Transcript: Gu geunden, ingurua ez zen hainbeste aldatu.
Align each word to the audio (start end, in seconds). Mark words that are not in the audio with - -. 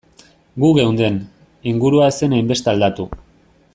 Gu 0.63 0.69
geunden, 0.77 1.19
ingurua 1.73 2.09
ez 2.13 2.17
zen 2.23 2.35
hainbeste 2.39 2.73
aldatu. 2.75 3.07